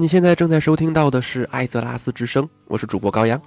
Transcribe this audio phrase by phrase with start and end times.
[0.00, 3.38] 你现在正在收听到的是《艾泽拉斯之声》，我是主播高阳。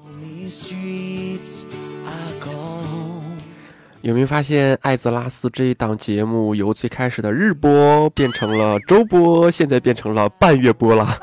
[4.01, 11.19] 有没有发现，《艾泽拉斯》这一档节目由最开始的日播变成了周播，现在变成了半月播了？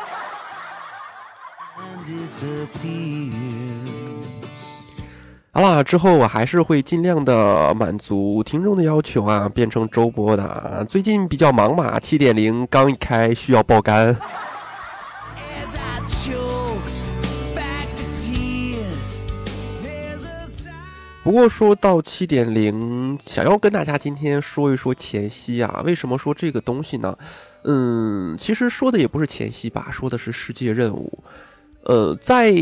[5.53, 10.85] 好啦，之后我还是会尽量的满足听众的要求啊，变成周播的。
[10.89, 14.17] 最近比较忙嘛，七点零刚一开，需要爆肝。
[21.23, 27.17] 不过说到七点零，想要跟大家今天说一说前夕啊，为什么说这个东西呢？
[27.63, 31.23] 嗯，其实说的也不是前夕吧，说的是世界任务。
[31.83, 32.55] 呃，在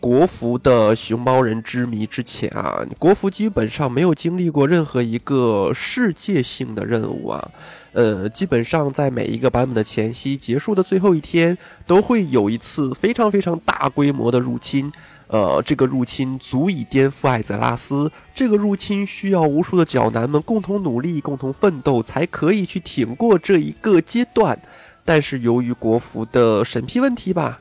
[0.00, 7.50] 国服的熊猫人之谜之前啊，国服基本上没有经历过任何一个世界性的任务啊。
[7.92, 11.56] 呃，基本上在每一个版本的前夕结束的最后一天，
[11.86, 14.92] 都会有一次非常非常大规模的入侵。
[15.28, 18.10] 呃，这个入侵足以颠覆艾泽拉斯。
[18.34, 24.60] 这个入侵需要无数的角男们共同努力、共同奋斗，才可以去挺过这一个阶段。
[25.04, 27.60] 但是由于国服的审批问题吧。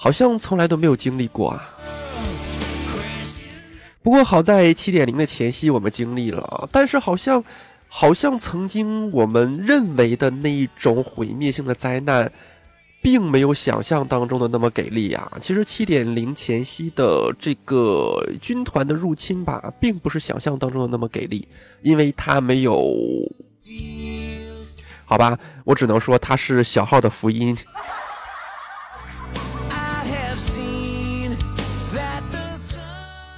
[0.00, 1.74] 好像从来都没有经历过啊。
[4.00, 7.42] 不过好在七点零的前夕我们经历了，但是好像，
[7.88, 12.30] 好像曾经我们认为的那一种毁灭性的灾难，
[13.02, 15.30] 并没有想象当中的那么给力啊。
[15.40, 21.46] 其实七点零前夕的这个军团的入侵吧，并不是想象当中的那么给力，
[21.82, 22.88] 因为它没有，
[25.04, 27.54] 好吧，我只能说它是小号的福音。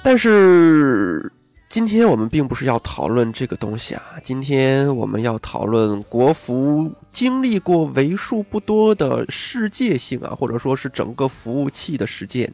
[0.03, 1.31] 但是
[1.69, 12.51] 今天我们并不是要讨论这个东西啊，今天我们要讨论国服经历过为数不多的世界性啊，或者说是整个服务器的实践，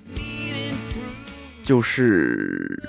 [1.63, 2.83] 就是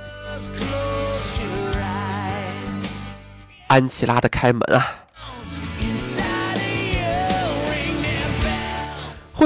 [3.69, 5.07] 安琪拉的开门啊。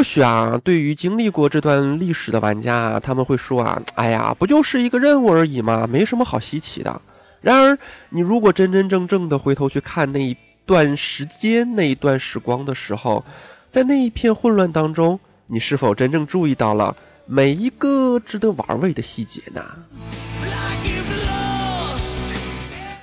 [0.02, 7.00] 或许啊，对于经历过这段历史的玩家，他们会说啊，哎呀，不就是一个任务而已嘛，没什么好稀奇的。
[7.40, 10.36] 然而，你如果真真正正的回头去看那一
[10.66, 13.24] 段时间、那一段时光的时候，
[13.70, 16.96] 在那一片混乱当中，你是否真正注意到了
[17.26, 19.64] 每一个值得玩味的细节呢？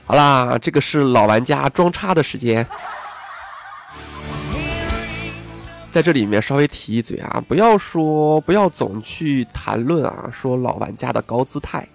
[0.05, 2.67] 好啦，这个是老玩家装叉的时间。
[5.91, 11.87] 在这里面稍微提一嘴啊，不要说，不要总去谈论啊，说老玩家的高姿态。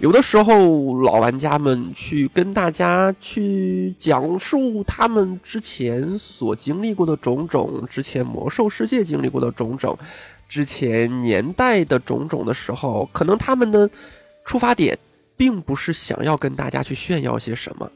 [0.00, 9.96] 有的时候，老玩家们去跟大家去讲述他们之前所经历过的种种，之前魔兽世界经历过的种种，
[10.48, 13.88] 之前年代的种种的时候，可能他们的
[14.44, 14.98] 出发点
[15.36, 17.88] 并不是想要跟大家去炫耀些什么，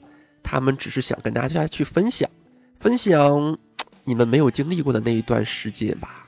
[0.45, 2.29] 他们只是想跟大家去分享。
[2.83, 3.57] 分享
[4.03, 6.27] 你们没有经历过的那一段时间吧。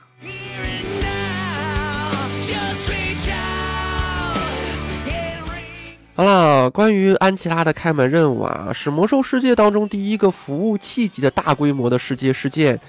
[6.15, 12.79] 好了，关于安琪拉的开门任务啊，是魔兽世界当中第一个服务器级的大规模的世界事件，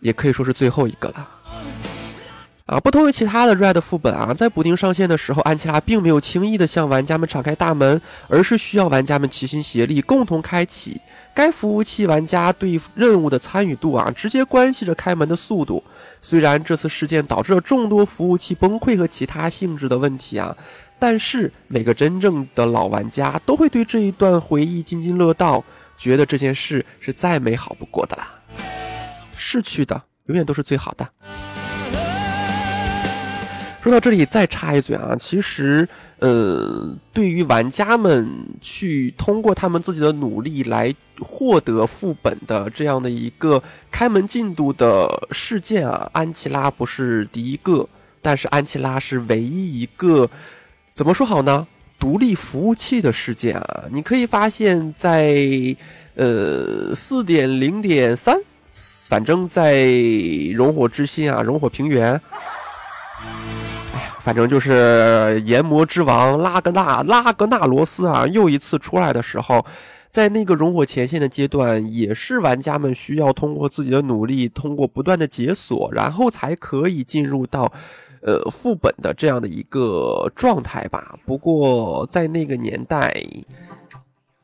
[0.00, 1.28] 也可以说是最后一个了。
[2.66, 11.00] 啊，不同于其他的 Red 副本啊，在补丁上线的时候，安琪拉并没有轻易的向玩家们敞开大门，而是需要玩家们齐心协力，共同开启。
[11.34, 15.82] 该服务器玩家对任务的参与度啊，直接关系着开门的速度。
[16.20, 20.54] 虽然这次事件导致了众多服务器崩溃和其他性质的问题啊，
[20.98, 25.64] 但是每个真正的老玩家都会对这一段回忆津津乐道，
[25.96, 28.28] 觉得这件事是再美好不过的啦。
[29.36, 31.08] 逝去的永远都是最好的。
[33.82, 35.88] 说到这里，再插一嘴啊，其实，
[36.20, 38.28] 呃，对于玩家们
[38.60, 47.88] 去通过他们自己的努力来获得副本的这样的一个开门进度的事件啊，安琪拉不是第一个，
[48.20, 50.28] 但是安琪拉是唯一一个，
[50.92, 51.66] 怎么说好呢？
[51.98, 55.34] 独立服务器的事件啊，你可以发现，在
[56.16, 58.36] 呃四点零点三，
[59.08, 59.86] 反正在
[60.54, 62.20] 熔火之心啊，熔火平原。
[64.20, 69.64] 反正就是炎魔之王拉格纳拉格纳罗斯啊，又一次出来的时候，
[70.08, 77.72] 在那个熔火前线的阶段，也是玩家们需要通过自己的努力，通过不断的解锁，然后才可以进入到，
[78.22, 81.18] 呃副本的这样的一个状态吧。
[81.24, 83.24] 不过在那个年代，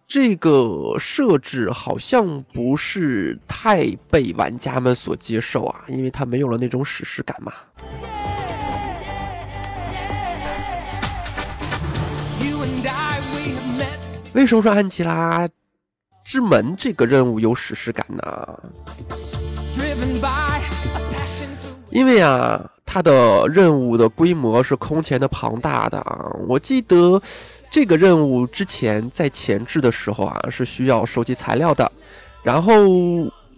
[0.08, 7.52] 这个设置好像不是太被玩家们所接受啊，因为它没有了那种史诗感嘛。
[14.36, 15.48] 为什么说安琪拉
[16.22, 18.60] 之门这个任务有史诗感呢？
[21.88, 26.30] 因为啊，它的任务的规模是空前的庞大的啊！
[26.46, 27.20] 我记得。
[27.68, 31.90] 这个任务之前在前置的时候啊，是需要收集材料的，
[32.42, 32.72] 然后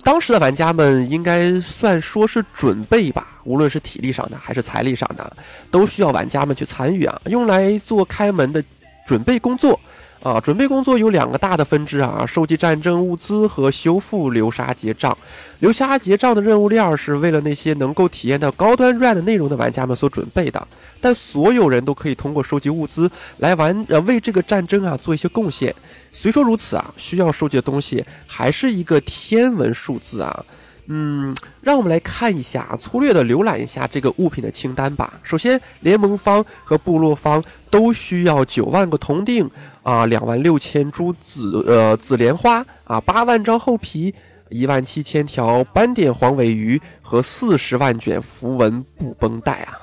[0.03, 5.37] 当时的玩家们应该算说是准备吧，无论是体力上的还是财力上的，
[5.71, 8.63] 都需要玩家们去参与啊，用来做开门的
[9.07, 9.79] 准备工作。
[10.21, 15.17] 啊，准备工作有两个大的分支啊，收集战争物资和修复流沙结账。
[15.61, 20.67] 流沙结账的任务链是为了那些能够体验到高端 Red 内容的玩家们所准备的，
[21.01, 25.75] 但所有人都可以通过收集物资来玩，呃，为这个战争啊做一些贡献。
[26.11, 30.45] 虽说如此啊，需要收集的东西还是一个天文数字啊。
[30.91, 35.13] 嗯，让我们来看一下，粗略的浏览一下这个物品的清单吧。
[35.23, 39.51] 首先，联盟方和部落方都需要九万个铜锭
[39.89, 44.15] 啊，两万六千株紫呃紫莲花啊，八万张厚皮，
[44.51, 49.79] 一万七千条斑点黄尾鱼和四十万卷符文布绷带啊。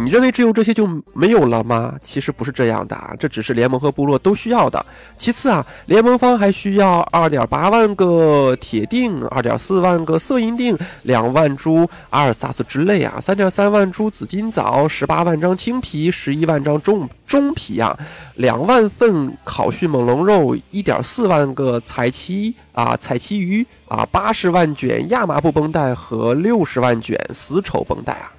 [0.00, 1.94] 你认为只有这些就没有了吗？
[2.02, 4.84] 其实不是这样的啊，这只是联盟和部落都需要的。
[5.16, 17.98] 其次啊，联盟方还需要二点八万个铁锭，二点四万个色银锭，两万株阿尔萨斯之泪啊，三点三万株紫金枣，十八万张青皮，十一万张中中皮啊，
[18.36, 28.32] 两万份烤迅猛龙肉，一点四万个彩旗啊彩旗鱼啊，八十万卷亚麻布绷带和六十万卷丝绸绷带啊。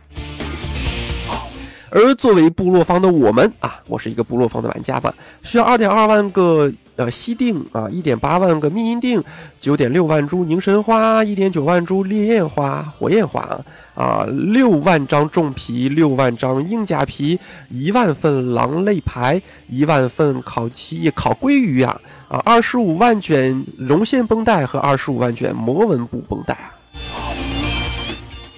[1.92, 9.24] 而作为部落方的我们啊，我是一个部落方的玩家吧，需要二点二万个呃西锭啊，一点八万个密音锭，
[9.60, 13.60] 九点六万株凝神花，一点九万株烈焰花、火焰花
[13.96, 17.40] 啊，六万张重皮，六万张硬甲皮，
[17.70, 26.78] 一万份狼肋牌，一万份烤漆烤鲑鱼啊啊，二十五万卷绒线绷带和二十五万卷魔纹布绷带啊，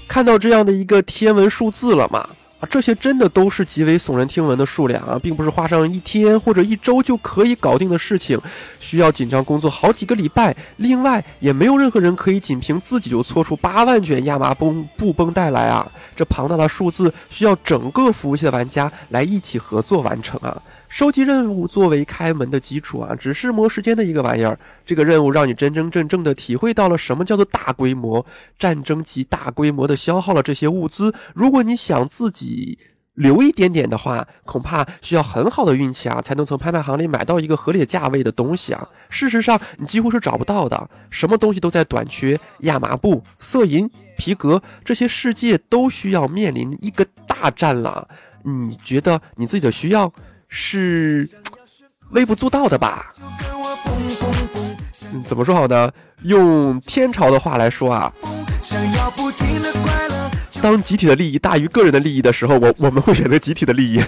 [0.07, 2.27] 看到这样的一个天文数字了吗？
[2.61, 8.39] 啊，这些真的都是极为耸人听闻的数量啊，并不是花上一天或者一周就可以搞定的事情，
[8.79, 10.55] 需要紧张工作好几个礼拜。
[10.77, 15.91] 另外，也没有任何人可以仅凭自己就搓出八万卷亚麻绷布绷带来啊！
[16.15, 20.61] 这庞大的数字需要整个服务器的玩家来一起合作完成啊！
[20.87, 24.59] 收集任务作为开门的基础啊，只是磨时间的一个玩意儿。
[24.85, 28.25] 这个任务让你真真正正的体会到了什么叫做大规模
[28.59, 31.13] 战争及大规模的消耗了这些物资。
[31.33, 32.50] 如果你想自己
[33.15, 38.87] 留一点点的话，恐怕需要很好的运气啊，才能从拍卖行里买到一个合理价位的东西啊。
[39.09, 42.39] 事实上，你几乎是找不到的，什么东西都在短缺。
[42.59, 48.07] 亚麻布、色银、皮革，这些世界都需要面临一个大战了。
[48.43, 50.11] 你觉得你自己的需要？
[50.53, 51.29] 是
[52.09, 53.13] 微不足道的吧？
[55.25, 55.91] 怎么说好呢？
[56.23, 58.11] 用天朝的话来说啊，
[60.61, 63.99] 当集体的利益大于个人的利益的时候，我我们会选择集体的利益。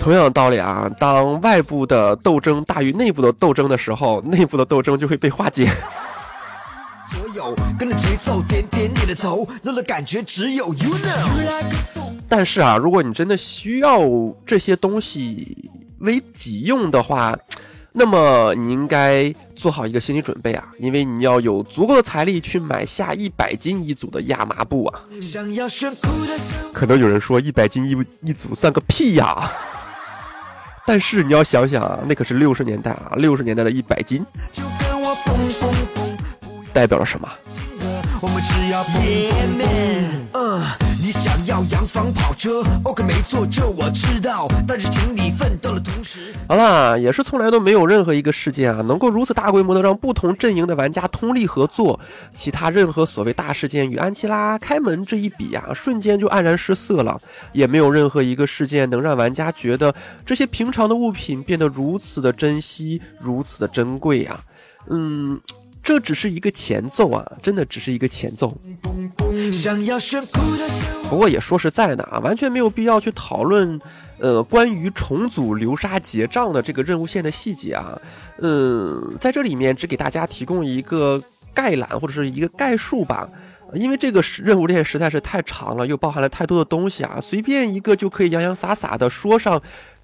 [0.00, 5.70] 同样的道理啊，当外部的斗争大于内部的斗争的时候，内部的斗争就会被化解。
[7.78, 11.62] 跟着节奏点点你的头，乐乐感觉只有 you know。
[12.28, 14.00] 但是啊，如果你真的需要
[14.46, 17.36] 这些东西为己用的话，
[17.92, 25.00] 那么你应该做好一个心理准备啊，因为你要有足够的财力去买下一百斤一组的亚麻布啊。
[26.72, 27.94] 可能有人说一百斤一
[28.28, 29.52] 一组算个屁呀，
[30.86, 34.24] 但是你要想想啊，那可是六十年代啊，六十年代的一百斤。
[36.72, 37.28] 代表了什么？
[39.02, 44.48] 你想要洋房跑车？OK，没错，这我知道。
[44.66, 52.00] 但是请你奋斗的同时，好啦，也是从来都没有任何一个事件啊，能够如此大规模的让不同阵营的玩家通力合作。
[52.34, 57.20] 其他任何所谓大事件与安琪拉开门这一比啊，瞬间就黯然失色了。
[57.52, 64.40] 也没有任何一个事件能让玩家觉得这些平常的物品变得如此的珍惜，如此的珍贵啊。
[64.88, 65.38] 嗯。
[65.82, 68.56] 这只是一个前奏啊，真的只是一个前奏。
[71.08, 73.80] 不过也说实在的啊，完全没有必要去讨论，
[74.18, 77.98] 呃，关于重组流沙结账的这个任务线的细节啊。
[78.38, 81.20] 嗯，在这里面只给大家提供一个
[81.52, 83.28] 概览或者是一个概述吧。
[83.74, 89.60] 因为这个任务链实在是太长了，又包含了太多的东西啊，随便一个就可以洋洋洒洒的说上。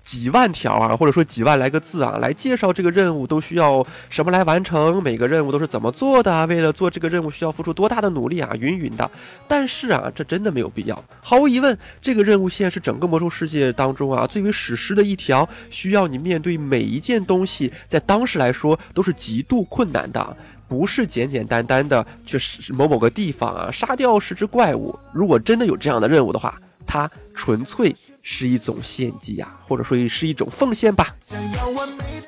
[0.08, 5.02] 几万条啊，或者说几万来个字啊，来介绍这个任务都需要什么来完成？
[5.02, 6.46] 每个任务都是怎么做的？
[6.46, 8.50] 为了做这个任务需要付出多大的努力啊？
[8.58, 9.10] 云云的。
[9.46, 11.04] 但是啊，这真的没有必要。
[11.20, 20.36] 毫无疑问，这个任务线是整个魔兽世界当中啊最为史诗的一条，需要你面对每一件东西，在当时来说都是极度困难的，
[20.66, 22.38] 不是简简单单的去
[22.72, 24.98] 某某个地方啊杀掉十只怪物。
[25.12, 27.94] 如果真的有这样的任务的话，它纯粹。
[28.22, 31.14] 是一种献祭啊，或者说是一种奉献吧。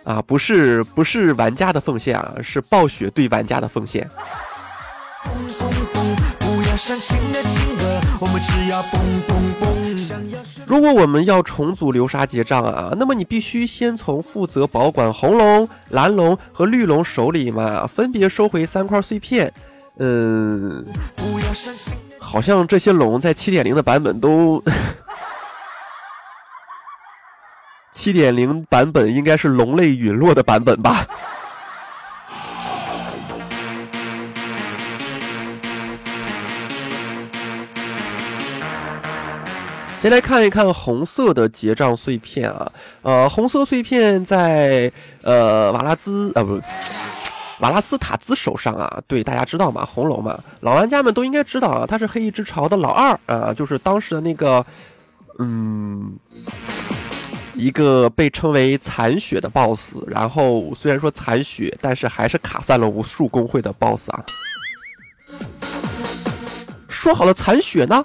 [0.04, 4.09] 啊，不是不是玩家的奉献啊，是暴雪对玩家的奉献。
[10.66, 19.52] 如果我们要重组流沙结账啊，那么你必须先从负责保管红龙、蓝龙和绿龙手里嘛，分别收回三块碎片。
[19.99, 20.85] 嗯，
[22.18, 24.62] 好像这些龙在七点零的版本都。
[28.00, 31.07] 七点零版本应该是龙类陨落的版本吧。
[39.99, 44.90] 先来看一看红色的结账碎片啊，呃，红色碎片在
[45.21, 46.59] 呃瓦拉兹啊不，
[47.61, 49.85] 瓦拉斯塔兹手上啊，对大家知道吗？
[49.85, 54.64] 红龙嘛，老玩家们都应该知道啊，他是黑翼之潮的老二啊，就是当时的那个，
[55.38, 56.16] 嗯。
[57.54, 64.25] 一个被称为残血的 BOSS，然后虽然说残血，但是还是卡散了无数工会的 BOSS 啊！
[66.88, 68.04] 说好了残血呢？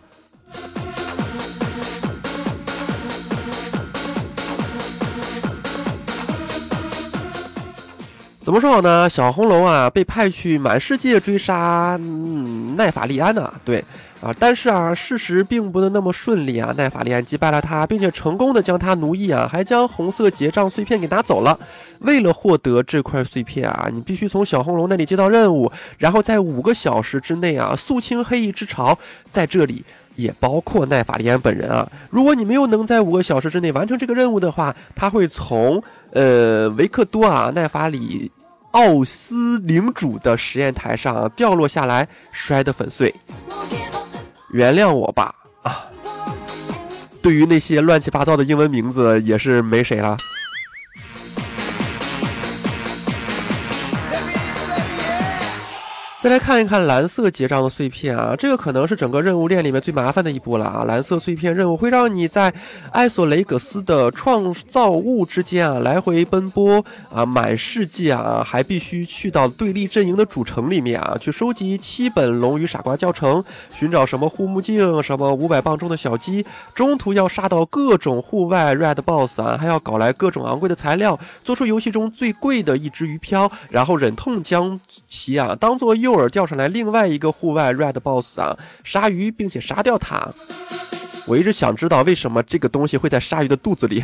[8.46, 9.10] 怎么说好呢？
[9.10, 13.52] 小红龙啊，被派去满世界追杀嗯奈法利安呢？
[13.66, 13.84] 对。
[14.22, 16.72] 啊，但是啊，事实并不能那么顺利啊。
[16.78, 21.58] 奈法利安击败了他，并且成功的将他奴役啊，还将红色结账碎片给拿走了。
[22.02, 28.96] 为了获得这块碎片啊，你必须从小红龙那里接到任务，然后在五个小时之内啊，肃清黑翼之潮。
[29.32, 29.84] 在这里
[30.16, 31.90] 也包括奈法利安本人啊。
[32.10, 35.82] 如果你没有能在五个小时之内完成这个任务的话，他会从
[36.12, 38.32] 呃维克多啊奈法里
[38.72, 43.14] 奥斯领主的实验台上掉落下来，摔得粉碎。
[44.52, 45.86] 原谅我吧，啊，
[47.22, 50.18] 对于那些乱七八糟的英文名字也是没谁了。
[56.26, 60.84] 再来看一看蓝色结账的碎片啊，这个可能是整个任务链里面最麻烦的一步了啊！
[60.86, 62.52] 蓝色碎片任务会让你在
[62.92, 73.40] 艾索雷格斯的创造物之间啊来回奔波啊，满世界啊，还必须去到对立阵营的主城里面啊，去收集七本《龙与傻瓜教程》，
[73.72, 86.15] 寻找什么护目镜，什么五百磅重的小鸡，中途要杀到各种户外 red boss 啊，还要搞来各种昂贵的材料，做出游戏中最贵的一只鱼漂，然后忍痛将其啊当做诱。
[86.18, 90.28] 尔钓上来另外一个户外 red boss 啊，鲨鱼，并且杀掉它。
[91.28, 94.04] 我一直想知道为什么这个东西会在鲨鱼的肚子里。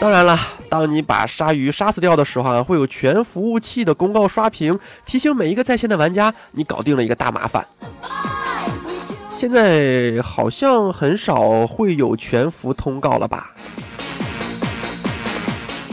[0.00, 7.66] 当然了，当你把鲨鱼杀死掉的时候啊，会有全服务器的公告刷屏，提醒每一个在线的玩家，你搞定了一个大麻烦。
[9.34, 13.52] 现在好像很少会有全服通告了吧？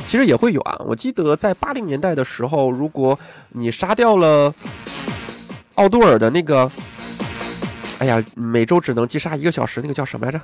[0.08, 3.18] 其实也会有啊，我记得在八零年代的时候，如果
[3.50, 4.54] 你杀掉了
[5.76, 6.72] 奥杜尔的那个，
[8.00, 10.40] 哎呀，每周只能击杀一个小时，那个叫什么来着？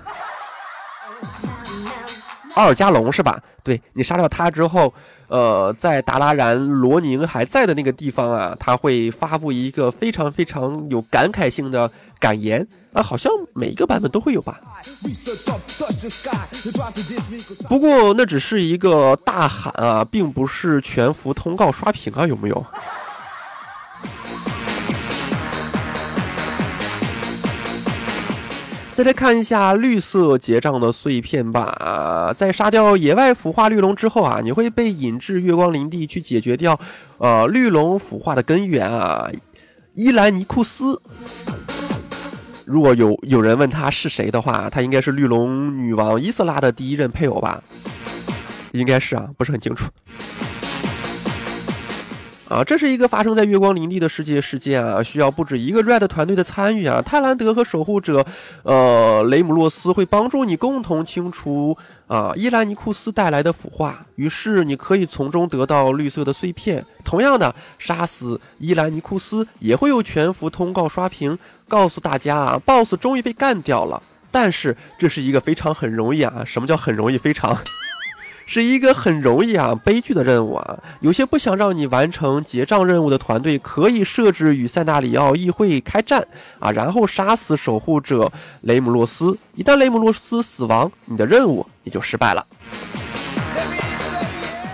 [2.55, 3.41] 奥尔加龙是吧？
[3.63, 4.93] 对你杀掉他之后，
[5.31, 12.67] 呃，在达拉然罗宁还在的那个地方啊，他会发布一个非常非常有感慨性的感言。
[12.91, 14.59] 啊，好像每一个版本都会有吧。
[17.69, 22.65] 不过那只是一个大喊啊，并不是全服通告刷屏啊，有没有？
[28.93, 32.33] 再来看一下绿色结账的碎片吧。
[32.35, 36.79] 在杀掉野外腐化绿龙之后啊，你会被引至月光林地去解决掉
[37.17, 39.29] 呃绿龙腐化的根源啊，
[39.93, 41.01] 伊兰尼库斯。
[42.65, 47.61] 如果有有人问他是谁的话，他应该是绿龙女王伊瑟拉的第一任配偶吧？
[48.71, 49.89] 应该是啊，不是很清楚。
[52.51, 57.01] 啊，这是一个发生在月光林地的世界事件啊，需要不止一个 Red 团队的参与啊。
[57.01, 58.25] 泰兰德和守护者，
[58.63, 61.77] 呃，雷姆洛斯会帮助你共同清除
[62.07, 66.85] 啊伊兰尼库斯带来的腐化，于是你可以从中得到绿色的碎片。
[67.05, 71.39] 同样的，杀死伊兰尼库斯也会有全服通告刷屏，
[71.69, 74.03] 告诉大家啊，BOSS 终于被干掉了。
[74.29, 77.17] 但是这是一个非常很容易啊，什么叫很容易？
[77.17, 77.57] 非常。
[78.53, 80.77] 是一个很容易啊悲剧的任务啊！
[80.99, 86.27] 有些不想让你完成结账任务的团队，可以设置与塞纳里奥议会开战
[86.59, 88.29] 啊，然后杀死守护者
[88.63, 89.37] 雷姆洛斯。
[89.55, 92.45] 一旦雷姆洛斯死亡，你的任务也就失败了。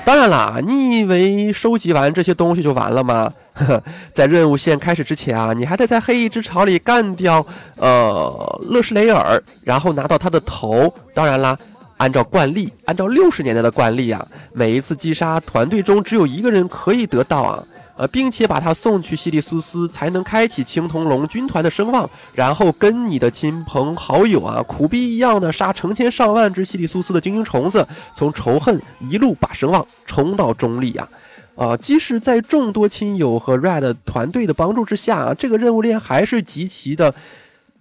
[0.03, 3.31] 当然啦，你以为收集完这些东西就完了吗？
[4.11, 10.91] 在任务线开始之前啊，你还得在黑翼之巢里干掉呃勒什雷尔，然后拿到他的头。
[11.13, 11.55] 当然啦。
[11.97, 17.63] 按照惯例，按照六十年代的惯例啊，每一次击杀团队中只有一个人可以得到啊，
[17.97, 31.09] 呃，并且把他送去西里苏斯，才能开启青铜龙军团的声望，然后跟你的亲朋好友啊，苦逼一样的杀成千上万只西里苏斯的精英虫子，从仇恨一路把声望冲到中立啊，
[31.55, 37.11] 啊，即使在众多亲友和 Red 团队的帮助之下啊，这个任务链还是极其的，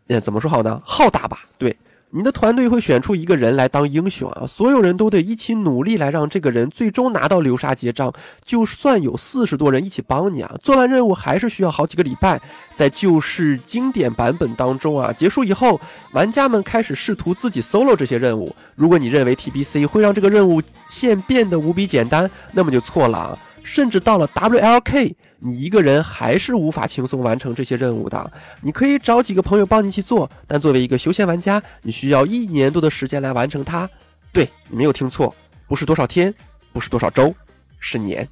[0.07, 0.81] 呃，怎么说好呢？
[0.87, 1.41] 浩大吧？
[1.59, 1.77] 对。
[2.17, 4.47] 你的团队会选出一个人来当英雄啊！
[4.47, 8.11] 所有人都得一起努力来让这个人最终拿到流沙结账。
[8.43, 12.41] 就算有四十多人一起帮你啊，做完任务还是需要好几个礼拜。
[12.75, 15.79] 在旧式经典版本当中啊，结束以后，
[16.13, 18.57] 玩家们开始试图自己 solo 这些任务。
[18.75, 23.39] 如果你认为 TBC 会让这个任务线变得无比简单，那么就错了啊！
[23.67, 25.17] 甚至到了 WLK。
[25.41, 28.33] 你一个人还是无法轻松完成这些任务的。
[28.63, 33.91] 你可以找几个朋友帮你去做，但作为一个休闲玩家，你需要一年多的时间来完成它。
[34.33, 35.35] 对你没有听错，
[35.67, 36.33] 不是多少天，
[36.73, 37.35] 不是多少周，
[37.81, 38.27] 是年。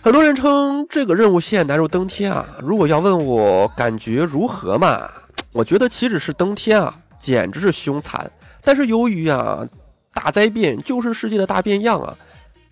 [0.00, 2.46] 很多人称这个任务线难如登天啊。
[2.60, 5.08] 如果要问我感觉如何嘛，
[5.52, 8.30] 我觉得岂止是登天啊，简直是凶残。
[8.62, 9.66] 但是由于啊，
[10.12, 12.14] 大灾变就是世界的大变样啊，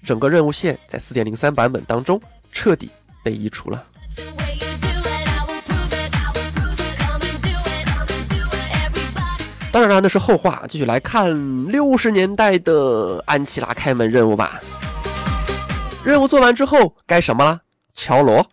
[0.05, 2.21] 整个任务线在四点零三版本当中
[2.53, 2.91] 彻底
[3.23, 3.87] 被移除了。
[9.73, 14.61] 当然了，那是后话，继续来看六十年代的安琪拉开门任务吧。
[16.05, 17.61] 任务做完之后该什么了？
[17.95, 18.45] 敲锣。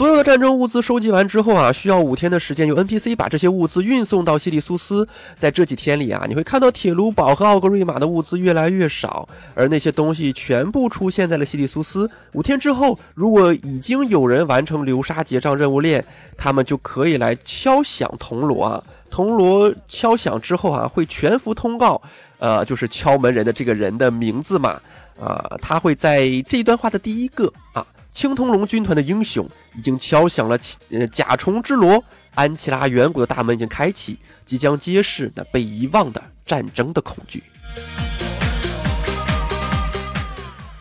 [0.00, 5.06] 所有的战争物资收集完之后啊，需要五天的时间，由 NPC 把这些物资运送到西里苏斯。
[5.36, 12.10] 在这几天里啊，你会看到铁卢堡和奥格瑞玛的物资越来越少，而那些东西全部出现在了西里苏斯。
[12.32, 16.02] 五天之后，如果已经有人完成流沙结账任务链，
[16.34, 18.82] 他们就可以来敲响铜锣啊。
[19.10, 22.00] 铜锣敲响之后啊，会全幅通告，
[22.38, 24.80] 呃，就是敲门人的这个人的名字嘛，
[25.20, 27.84] 啊，他会在这段话的第一个啊。
[28.12, 30.58] 青铜龙军团的英雄已经敲响了
[30.90, 32.02] 呃甲虫之锣，
[32.34, 37.42] 安琪拉远古的大门已经开启，即将揭示那被遗忘的战争的恐惧。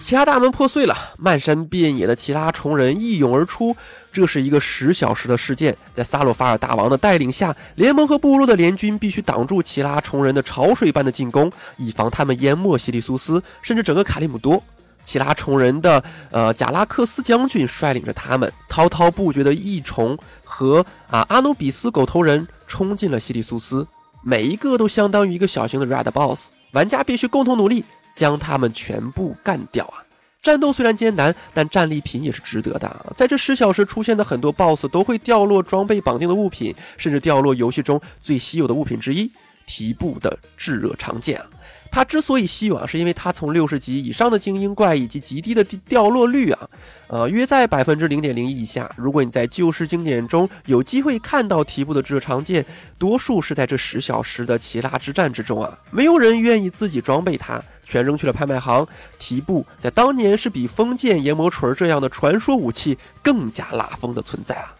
[0.01, 3.77] 其他大门破碎了，漫山遍野的奇拉虫人一涌而出。
[4.11, 14.63] 这是一个十小时的事件，在萨洛法尔大王的带领下，联盟和部落的联军必须挡住奇拉虫人的潮水般的进攻，以防他们淹没西里苏斯，甚至整个卡利姆多。
[15.03, 23.87] 其他虫人的呃贾拉克斯将军率领着他们滔滔不绝的异虫和啊阿努比斯狗头人冲进了西里苏斯，
[24.21, 27.83] 每一个都相当于一个小型的 Red Boss，玩家必须共同努力
[28.13, 30.03] 将他们全部干掉啊！
[30.41, 33.13] 战斗虽然艰难，但战利品也是值得的。
[33.15, 39.31] 在这十小时出现的很多 Boss 都会掉落装备绑定的物品，甚至掉落游戏中最稀有的物品之一——
[39.69, 41.45] 提布的炙热长剑啊！
[41.91, 46.69] 它之所以稀有啊，是因为它从六十级以上的精英怪以及极低的掉落率啊，
[47.07, 48.91] 呃，约在百分之零点零一以下。
[48.97, 52.65] 如果你在旧式经典中有机会看到提布的炙热长剑，
[52.97, 55.77] 多数是在这十小时的奇拉之战之中啊。
[55.91, 58.87] 没有人愿意自己装备它，全扔去了拍卖行。
[59.19, 64.73] 提布在当年是比封建研磨锤这样的传说武器更加拉风的存在啊。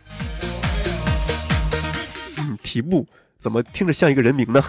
[2.37, 3.05] 嗯，提布
[3.39, 4.61] 怎么听着像一个人名呢？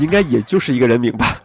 [0.00, 1.42] 应该也就是一个人名吧。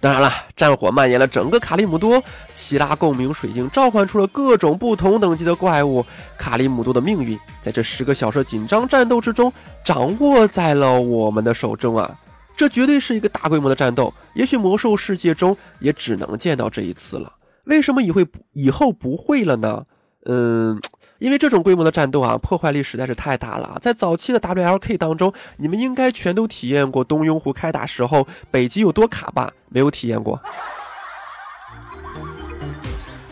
[0.00, 2.22] 当然了，战火蔓延了整个卡利姆多，
[2.54, 6.04] 奇拉共鸣水晶召唤出了各种不同等级的怪物。
[6.38, 9.52] 卡利姆多的命运在这十个小时紧张战斗之中
[9.84, 12.18] 掌握在了我们的手中啊！
[12.56, 17.30] 这绝对是一个大规模的战斗，也许魔兽世界中也只能见到这一次了。
[17.64, 19.84] 为什么以会以后不会了呢？
[20.26, 20.80] 嗯，
[21.18, 23.78] 因为这种规模的战斗啊，破坏力实在是太大了。
[23.80, 29.52] 在早期的 WLK 当中，你们应该全都体验过东拥湖开打时候北极有多卡吧？
[29.68, 30.40] 没有体验过。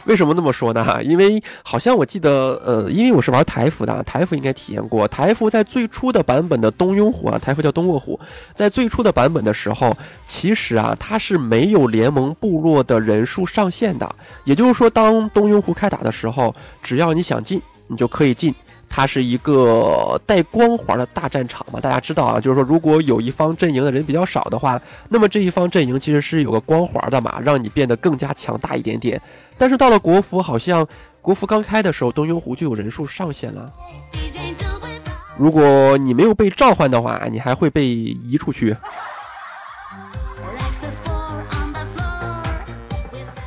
[0.04, 0.84] 为什么那么说呢？
[1.04, 5.06] 因为好像我记得，呃，因为我是玩台服的，台服应该体验过。
[5.08, 8.18] 台服在最初的版本的东庸虎啊，台服叫东卧虎，
[8.54, 14.08] 在最初的版本的时候，其实啊，它是没有联盟部落的人数上限的。
[14.44, 18.54] 也就是说，当东庸虎开打的时候，只要你想进，你就可以进。
[18.94, 21.80] 它是一个带光环的大战场嘛？
[21.80, 24.78] 大家知道啊，就是说，如果有一方阵营的人比较少的话，
[25.08, 29.18] 那么这一方阵营其实是有个光环的嘛，让你变得更加强大一点点。
[29.56, 30.86] 但是到了国服，好像
[31.22, 33.72] 国服刚开的时候，东雍湖就有人数上限了。
[35.38, 38.76] 如果你没有被召唤的话，你还会被移出去。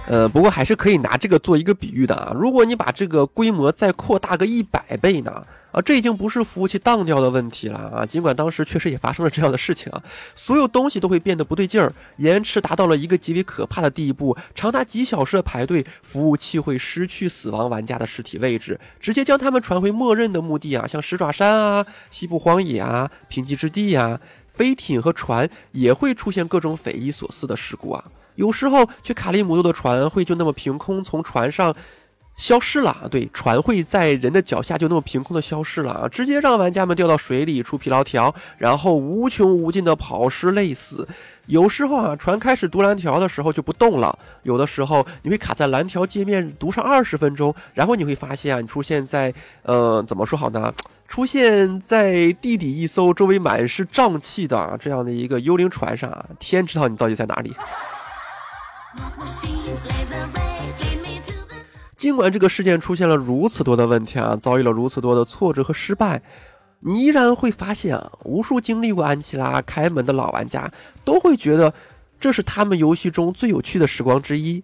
[0.08, 2.32] 呃，不过还是可以拿这个做一个比喻的啊。
[2.36, 5.46] 如果你把这个规模再扩大个一百倍呢？
[5.72, 8.06] 啊，这已经不是服务器当掉的问题了啊。
[8.06, 10.02] 尽管当时确实也发生了这样的事情啊，
[10.34, 28.06] 所有东西都会变得不对劲儿，延迟达到了一个极为可怕的地步，长达几小时的排队，服务器会失去死亡玩家的实体位置，直接将他们传回默认的墓地啊，像石爪山啊、西部荒野啊、贫瘠之地呀，飞艇和船也会出现各种匪夷所思的事故啊。
[28.36, 31.76] 有时候去卡利姆多的船会就那么凭空从船上
[32.38, 41.08] 消失了，对，船会在人的脚下就那么凭空的消失了啊，直接让玩家们掉到水里出疲劳条，然后无穷无尽的跑尸累死。
[41.45, 50.74] 有时候啊，船开始读蓝条的时候就不动了，有的时候你会卡在蓝条界面读上二十分钟，然后你会发现啊，你出现在呃怎么说好呢？
[51.08, 57.56] 出现在地底一艘周围满是瘴气的这样的一个幽灵船上啊，天知道你到底在哪里。
[61.97, 66.21] 尽管这个事件出现了如此多的问题啊，遭遇了如此多的挫折和失败，
[66.81, 70.71] 你依然会发现啊，无数经历过安琪拉开门的老玩家
[71.03, 71.73] 都会觉得
[72.19, 74.63] 这是他们游戏中最有趣的时光之一。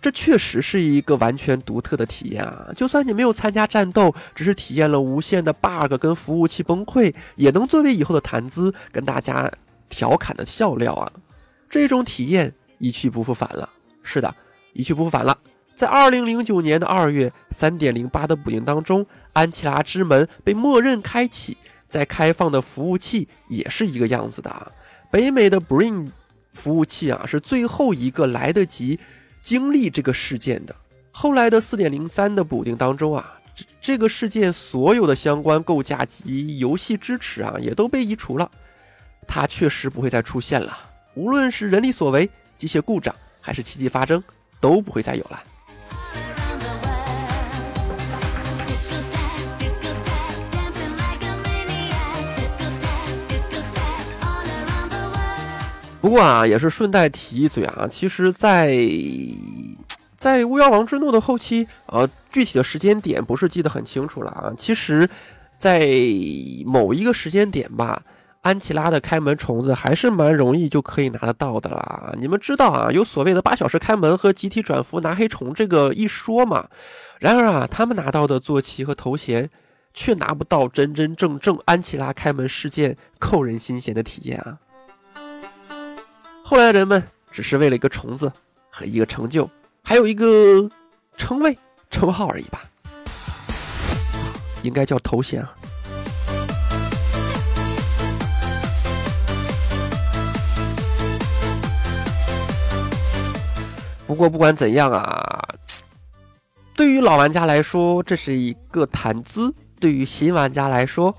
[0.00, 2.68] 这确实是一个完全独特的体验啊！
[2.76, 9.50] 就算你没有参加战斗，只是体验了无限的 bug 跟服务器崩溃，也能作为以后的谈资跟大家
[9.88, 11.10] 调侃的笑料啊！
[11.70, 12.52] 这种体验。
[12.78, 13.68] 一去不复返了。
[14.02, 14.34] 是的，
[14.72, 15.36] 一去不复返了。
[15.76, 21.56] 在二零零九年的二月三点零八的补丁当中，安琪拉之门被默认开启，
[21.88, 24.72] 在开放的服务器也是一个样子的啊。
[25.10, 26.10] 北美的 BRIN
[26.52, 28.98] 服务器啊，是最后一个来得及
[29.40, 30.74] 经历这个事件的。
[31.12, 38.50] 后来的四点零三的补丁当中啊，这这个事件所有的相关构架及游戏支持啊，也都被移除了。
[39.28, 40.76] 它确实不会再出现了，
[41.14, 42.28] 无论是人力所为。
[42.58, 44.22] 机械故障还是奇迹发生
[44.60, 45.42] 都不会再有了。
[56.00, 58.76] 不过啊，也是顺带提一嘴啊，其实，在
[60.16, 64.52] 在巫妖王之怒的后期，呃，具体的时间点不是记得很清楚了啊。
[64.58, 65.08] 其实，
[65.58, 65.88] 在
[66.64, 68.02] 某一个时间点吧。
[68.48, 72.14] 安琪拉的开门虫子还是蛮容易就可以拿得到的啦。
[72.18, 76.66] 你们知道啊，有所谓的八小时开门和集体转服拿黑虫这个一说嘛。
[77.18, 79.50] 然而啊，他们拿到的坐骑和头衔，
[79.92, 84.56] 却拿不到真真正正安琪拉开门事件扣人心弦的体验啊。
[86.42, 88.32] 后来人们只是为了一个虫子
[88.70, 89.46] 和一个成就，
[89.84, 90.70] 还有一个
[91.18, 91.58] 称谓、
[91.90, 92.62] 称号而已吧，
[94.62, 95.54] 应该叫头衔啊。
[104.08, 105.44] 不过不管怎样啊，
[106.74, 111.14] 对于老玩家来说，这是一个谈资；对于新玩家来说，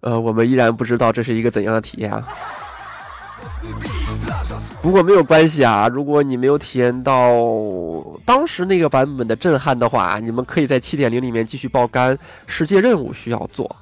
[0.00, 2.28] 呃，我们依然不知道这是一个怎样的体验啊。
[4.82, 7.32] 不过没有关系啊，如果你没有体验到
[8.26, 12.18] 当时那个版本的震撼的话，你们可以在七点零里面继续爆肝。
[12.46, 13.74] 世界任务需要做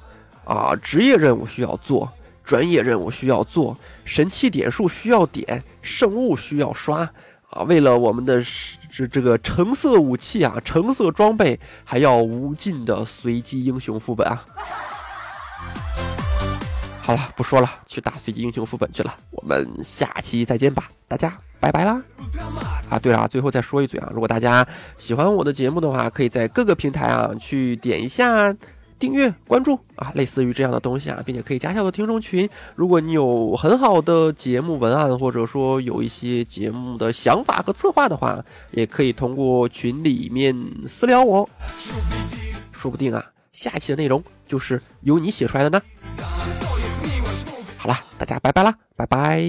[0.45, 2.09] 啊，职业任务需要做。
[2.43, 7.09] 专业任务需要做，神器点数需要点，圣物需要刷
[7.49, 7.63] 啊！
[7.63, 8.43] 为了我们的
[8.91, 14.45] 这这个橙色武器啊，橙色装备，还要无尽的随机英雄副本啊！
[17.01, 19.13] 好了，不说了，去打随机英雄副本去了。
[19.31, 22.01] 我们下期再见吧，大家拜拜啦！
[22.89, 24.65] 啊，对了，最后再说一嘴啊，如果大家
[24.97, 28.55] 喜欢我的节目的话，可以在各个平台啊去点一下。
[29.03, 32.49] 订阅、关注啊，类似于这样的东西啊，并且可以加下我的听众群。
[32.73, 40.55] 如果你有很好的节目文案，或者说有一些节目的想法和策划的话，也可以通过群里面
[40.87, 41.49] 私聊我，
[42.71, 45.81] 说不定啊，下期的内容就是由你写出来的呢。
[47.75, 49.43] 好了，大家拜拜啦，拜拜。